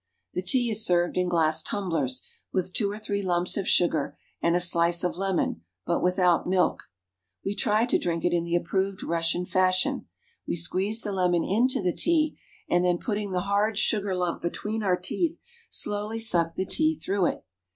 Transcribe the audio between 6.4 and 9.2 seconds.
milk. We try to drink it in the approved